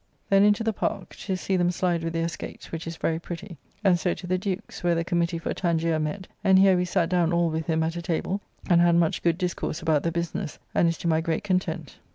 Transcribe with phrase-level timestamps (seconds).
[0.31, 3.59] Then into the Park, to see them slide with their skeates, which is very pretty.
[3.83, 7.07] And so to the Duke's, where the Committee for Tangier met: and here we sat
[7.07, 10.57] down all with him at a table, and had much good discourse about the business,
[10.73, 11.99] and is to my great content.